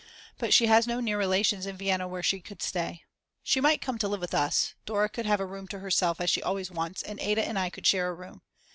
[0.39, 3.03] But she has no near relations in Vienna where she could stay.
[3.43, 6.31] She might come to live with us, Dora could have a room to herself as
[6.31, 8.41] she always wants, and Ada and I could share a room.